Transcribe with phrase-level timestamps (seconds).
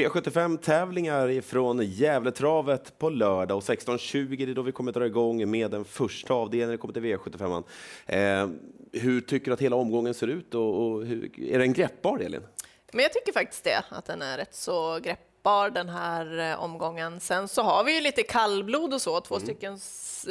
[0.00, 5.70] V75-tävlingar från Gävletravet på lördag och 16.20 det är då vi kommer dra igång med
[5.70, 6.70] den första avdelningen.
[6.70, 7.64] Det kommer till V75.
[8.06, 8.48] Eh,
[8.92, 12.42] hur tycker du att hela omgången ser ut och, och hur, är den greppbar, Elin?
[12.92, 17.20] Men jag tycker faktiskt det, att den är rätt så greppbar den här eh, omgången.
[17.20, 19.46] Sen så har vi ju lite kallblod och så, två mm.
[19.46, 19.78] stycken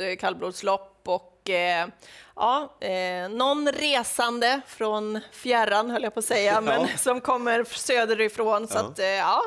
[0.05, 1.87] eh, kallblodslopp och eh,
[2.35, 8.67] ja, eh, någon resande från fjärran höll jag på att säga, men som kommer söderifrån.
[8.67, 8.81] Så ja.
[8.81, 9.41] att, eh, ja,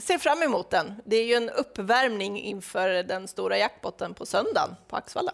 [0.00, 1.02] ser fram emot den.
[1.04, 5.32] Det är ju en uppvärmning inför den stora jackpotten på söndagen på Axvalla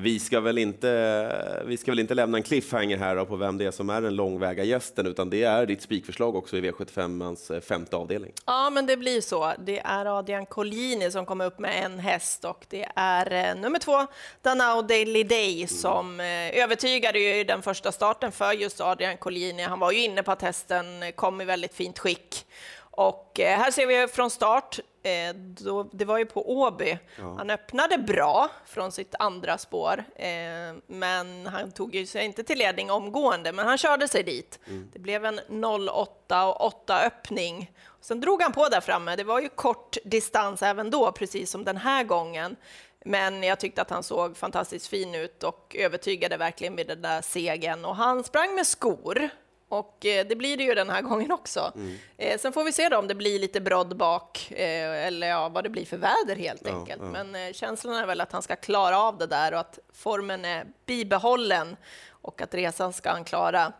[0.00, 3.64] vi ska väl inte, vi ska väl inte lämna en cliffhanger här på vem det
[3.64, 7.60] är som är den långväga gästen, utan det är ditt spikförslag också i V75ans eh,
[7.60, 8.32] femte avdelning.
[8.46, 9.52] Ja, men det blir så.
[9.58, 13.78] Det är Adrian Collini som kommer upp med en häst och det är eh, nummer
[13.78, 14.06] två,
[14.42, 15.68] Danao Daily Day, mm.
[15.68, 19.62] som eh, övertygade ju i den första starten för just Adrian Collini.
[19.62, 22.46] Han var ju inne på att hästen kom i väldigt fint skick
[22.98, 26.98] och här ser vi från start Eh, då, det var ju på Åby.
[27.16, 27.34] Ja.
[27.38, 30.28] Han öppnade bra från sitt andra spår, eh,
[30.86, 34.58] men han tog ju sig inte till ledning omgående, men han körde sig dit.
[34.66, 34.90] Mm.
[34.92, 35.40] Det blev en
[35.88, 37.72] 08 och 8 öppning.
[38.00, 39.16] Sen drog han på där framme.
[39.16, 42.56] Det var ju kort distans även då, precis som den här gången.
[43.04, 47.22] Men jag tyckte att han såg fantastiskt fin ut och övertygade verkligen med den där
[47.22, 47.84] segern.
[47.84, 49.28] Och han sprang med skor
[49.68, 51.72] och eh, det blir det ju den här gången också.
[51.74, 51.96] Mm.
[52.16, 55.48] Eh, sen får vi se då om det blir lite brodd bak eh, eller ja,
[55.48, 57.02] vad det blir för väder helt ja, enkelt.
[57.02, 57.24] Ja.
[57.24, 60.66] Men känslan är väl att han ska klara av det där och att formen är
[60.86, 61.76] bibehållen
[62.10, 63.72] och att resan ska han klara.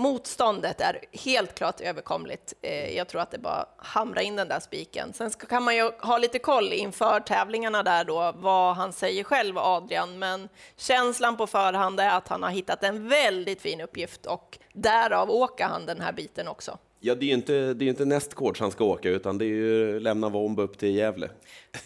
[0.00, 2.54] Motståndet är helt klart överkomligt.
[2.62, 5.12] Eh, jag tror att det bara hamra in den där spiken.
[5.12, 9.58] Sen kan man ju ha lite koll inför tävlingarna där då, vad han säger själv,
[9.58, 10.18] Adrian.
[10.18, 15.30] Men känslan på förhand är att han har hittat en väldigt fin uppgift och därav
[15.30, 16.78] åker han den här biten också.
[17.00, 19.54] Ja, det är ju inte, det är inte nästgårds han ska åka, utan det är
[19.54, 21.30] ju lämna Vomb upp till Gävle.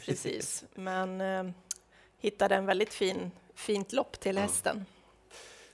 [0.07, 1.45] Precis, men eh,
[2.21, 4.85] hittade en väldigt fin, fint lopp till hästen.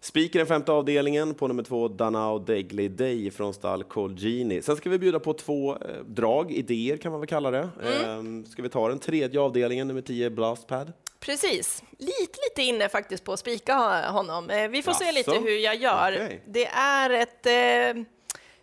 [0.02, 4.62] Spiken den femte avdelningen på nummer två, Danao Degli Day från stall Colgini.
[4.62, 7.68] Sen ska vi bjuda på två eh, drag, idéer kan man väl kalla det.
[7.82, 8.40] Mm.
[8.40, 10.92] Eh, ska vi ta den tredje avdelningen, nummer tio, Blastpad?
[11.20, 11.82] Precis.
[11.98, 13.76] Lite, lite inne faktiskt på att spika
[14.10, 14.50] honom.
[14.50, 15.04] Eh, vi får Jaså?
[15.04, 16.12] se lite hur jag gör.
[16.12, 16.38] Okay.
[16.46, 18.02] Det är ett eh,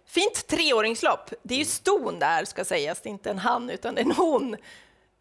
[0.05, 1.29] fint treåringslopp.
[1.43, 3.01] Det är ju ston där, ska sägas.
[3.01, 4.55] Det är inte en han, utan en hon.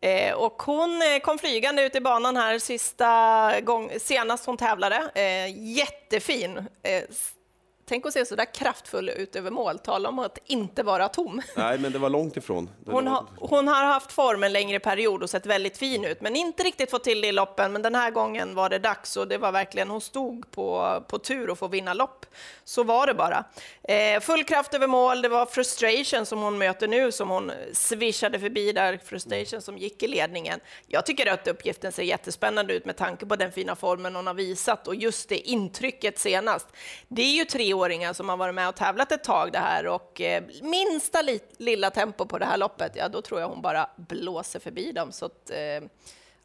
[0.00, 5.10] Eh, och hon eh, kom flygande ut i banan här sista gång, senast hon tävlade.
[5.14, 6.56] Eh, jättefin.
[6.82, 7.02] Eh,
[7.88, 9.78] Tänk att se så där kraftfull ut över mål.
[9.78, 11.42] Tala om att inte vara tom.
[11.56, 12.70] Nej, men det var långt ifrån.
[12.86, 16.36] Hon, ha, hon, har haft form en längre period och sett väldigt fin ut, men
[16.36, 17.72] inte riktigt fått till det i loppen.
[17.72, 21.18] Men den här gången var det dags och det var verkligen, hon stod på, på
[21.18, 22.26] tur att få vinna lopp.
[22.64, 23.44] Så var det bara.
[23.82, 25.22] Eh, full kraft över mål.
[25.22, 29.00] Det var frustration som hon möter nu, som hon swishade förbi där.
[29.04, 30.60] Frustration som gick i ledningen.
[30.86, 34.34] Jag tycker att uppgiften ser jättespännande ut med tanke på den fina formen hon har
[34.34, 36.66] visat och just det intrycket senast.
[37.08, 39.86] Det är ju tre treåringar som har varit med och tävlat ett tag det här
[39.86, 43.62] och eh, minsta li lilla tempo på det här loppet, ja då tror jag hon
[43.62, 45.12] bara blåser förbi dem.
[45.12, 45.88] Så att, eh,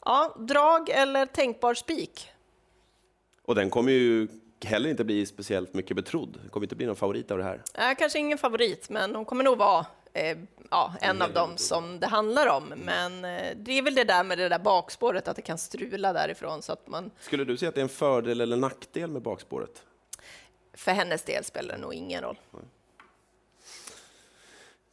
[0.05, 2.29] ja, drag eller tänkbar spik.
[3.45, 4.27] Och den kommer ju
[4.65, 6.37] heller inte bli speciellt mycket betrodd.
[6.43, 7.61] Det kommer inte bli någon favorit av det här.
[7.73, 10.37] Äh, kanske ingen favorit, men hon kommer nog vara eh,
[10.71, 12.73] ja, en av dem som det handlar om.
[12.85, 16.13] Men eh, det är väl det där med det där bakspåret, att det kan strula
[16.13, 16.61] därifrån.
[16.61, 17.11] Så att man...
[17.19, 19.83] Skulle du säga att det är en fördel eller nackdel med bakspåret?
[20.73, 22.37] För hennes del spelar det nog ingen roll.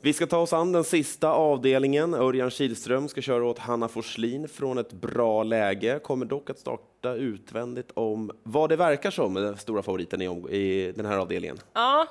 [0.00, 2.14] Vi ska ta oss an den sista avdelningen.
[2.14, 6.00] Örjan Kihlström ska köra åt Hanna Forslin från ett bra läge.
[6.02, 11.06] Kommer dock att starta utvändigt om vad det verkar som den stora favoriten i, den
[11.06, 11.58] här avdelningen.
[11.72, 12.06] Ja,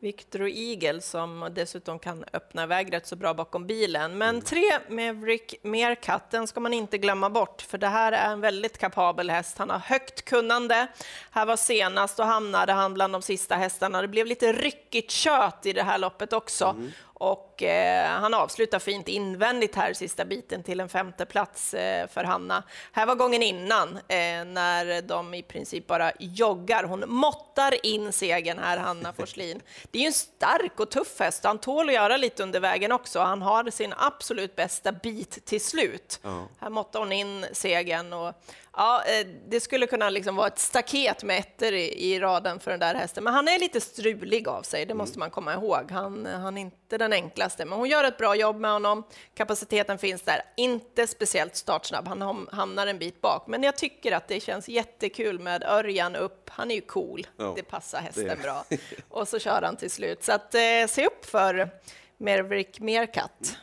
[0.00, 4.18] Victor Eagle som dessutom kan öppna väg rätt så bra bakom bilen.
[4.18, 4.42] Men mm.
[4.42, 8.78] tre Maverick Meerkat, den ska man inte glömma bort, för det här är en väldigt
[8.78, 9.58] kapabel häst.
[9.58, 10.86] Han har högt kunnande.
[11.30, 14.02] Här var senast och hamnade han bland de sista hästarna.
[14.02, 16.64] Det blev lite ryckigt kött i det här loppet också.
[16.64, 16.90] Mm.
[17.20, 22.24] Och eh, han avslutar fint invändigt här sista biten till en femte plats eh, för
[22.24, 22.62] Hanna.
[22.92, 26.84] Här var gången innan eh, när de i princip bara joggar.
[26.84, 29.60] Hon måttar in segern här, Hanna Forslin.
[29.90, 31.44] Det är ju en stark och tuff häst.
[31.44, 33.20] Han tål att göra lite under vägen också.
[33.20, 36.20] Han har sin absolut bästa bit till slut.
[36.22, 36.48] Ja.
[36.60, 38.34] Här måttar hon in segern och
[38.76, 42.70] Ja, eh, det skulle kunna liksom vara ett staket med ettor i, i, raden för
[42.70, 43.24] den där hästen.
[43.24, 45.90] Men han är lite strulig av sig, det måste man komma ihåg.
[45.90, 49.04] Han, han är inte den enklaste, men hon gör ett bra jobb med honom.
[49.34, 52.08] Kapaciteten finns där, inte speciellt startsnabb.
[52.08, 56.50] Han hamnar en bit bak, men jag tycker att det känns jättekul med Örjan upp.
[56.50, 58.36] Han är ju cool, ja, det passar hästen det.
[58.42, 58.64] bra.
[59.08, 60.24] Och så kör han till slut.
[60.24, 61.70] Så att, eh, se upp för
[62.16, 63.56] Mervrick Meerkat.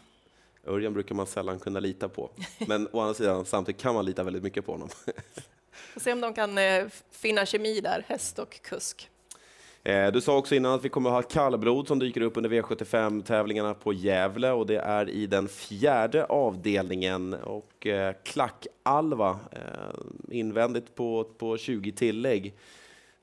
[0.67, 2.29] Örjan brukar man sällan kunna lita på,
[2.67, 4.89] men å andra sidan samtidigt kan man lita väldigt mycket på honom.
[5.93, 9.09] Får se om de kan eh, finna kemi där, häst och kusk.
[9.83, 12.49] Eh, du sa också innan att vi kommer att ha kallblod som dyker upp under
[12.49, 17.33] V75-tävlingarna på Gävle och det är i den fjärde avdelningen.
[17.33, 19.39] Och eh, klackalva Klack-Alva
[20.31, 22.53] invändigt på, på 20 tillägg.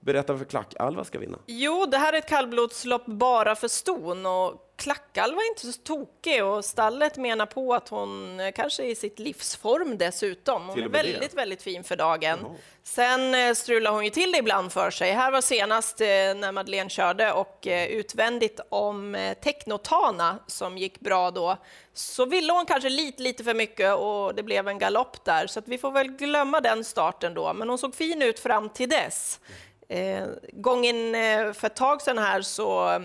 [0.05, 1.39] Berätta varför Klack-Alva ska vinna.
[1.47, 6.45] Jo, det här är ett kallblodslopp bara för ston och Klackalva är inte så tokig
[6.45, 10.69] och stallet menar på att hon kanske är i sitt livsform dessutom.
[10.69, 11.37] Hon är väldigt, det.
[11.37, 12.39] väldigt fin för dagen.
[12.43, 12.55] Jaha.
[12.83, 15.13] Sen eh, strular hon ju till det ibland för sig.
[15.13, 21.31] Här var senast eh, när Madeleine körde och eh, utvändigt om Technotana som gick bra
[21.31, 21.57] då,
[21.93, 25.59] så ville hon kanske lite, lite för mycket och det blev en galopp där, så
[25.59, 27.53] att vi får väl glömma den starten då.
[27.53, 29.41] Men hon såg fin ut fram till dess.
[29.89, 33.03] Eh, gången eh, för ett tag sedan här så,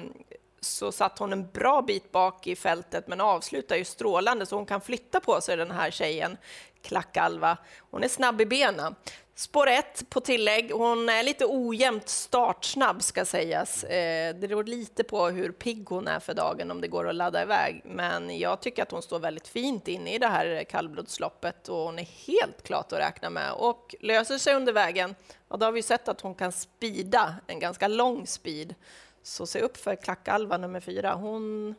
[0.62, 4.66] så satt hon en bra bit bak i fältet men avslutar ju strålande så hon
[4.66, 6.38] kan flytta på sig den här tjejen,
[6.82, 7.58] Klackalva.
[7.92, 8.96] Hon är snabb i benen.
[9.40, 10.72] Spår 1 på tillägg.
[10.72, 13.84] Hon är lite ojämnt startsnabb ska sägas.
[13.84, 17.16] Eh, det beror lite på hur pigg hon är för dagen, om det går att
[17.16, 17.82] ladda iväg.
[17.86, 22.00] Men jag tycker att hon står väldigt fint inne i det här kallblodsloppet och hon
[22.00, 23.52] är helt klart att räkna med.
[23.54, 25.16] Och löser sig under vägen,
[25.50, 28.76] ja, då har vi sett att hon kan spida en ganska lång speed.
[29.24, 31.14] Så se upp för Klackalva nummer fyra.
[31.14, 31.76] Hon,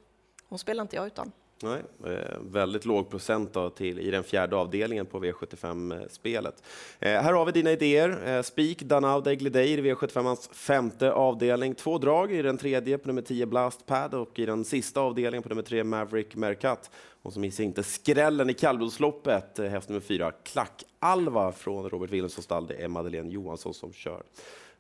[0.48, 1.32] hon spelar inte jag utan.
[1.62, 6.62] Nej, eh, väldigt låg procent då till, i den fjärde avdelningen på V75-spelet.
[6.98, 8.28] Eh, här har vi dina idéer.
[8.28, 11.74] Eh, Spik, Danau, Deglideir i V75ans femte avdelning.
[11.74, 15.48] Två drag i den tredje på nummer 10 Blastpad och i den sista avdelningen på
[15.48, 16.90] nummer 3 Maverick Mercat.
[17.22, 22.44] Och så missar inte skrällen i kallblodsloppet, eh, häst nummer 4 Klack-Alva från Robert Wilhelmssons
[22.44, 22.66] stall.
[22.66, 24.22] Det är Madeleine Johansson som kör.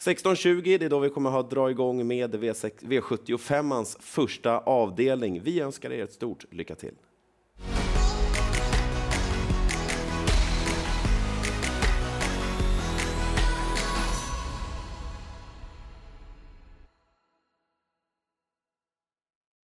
[0.04, 5.40] 16.20, det är då vi kommer att dra igång med V75ans första avdelning.
[5.42, 6.94] Vi önskar er ett stort lycka till.